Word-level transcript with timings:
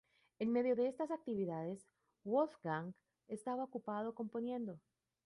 En 0.39 0.51
medio 0.51 0.75
de 0.75 0.87
estas 0.87 1.11
actividades, 1.11 1.87
Wolfgang 2.23 2.95
estaba 3.27 3.63
ocupado 3.65 4.15
componiendo. 4.15 4.79